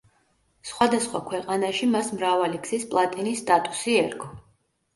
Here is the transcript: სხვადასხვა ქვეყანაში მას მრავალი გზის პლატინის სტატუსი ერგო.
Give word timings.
სხვადასხვა 0.69 1.21
ქვეყანაში 1.27 1.91
მას 1.97 2.11
მრავალი 2.15 2.63
გზის 2.65 2.89
პლატინის 2.97 3.45
სტატუსი 3.45 3.97
ერგო. 4.03 4.35